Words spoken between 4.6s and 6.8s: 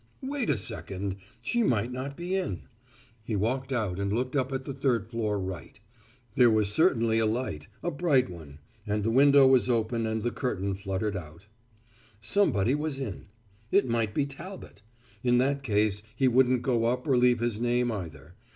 the third floor right. There was